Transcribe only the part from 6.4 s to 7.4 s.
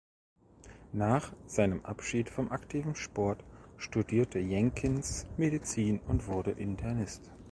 Internist.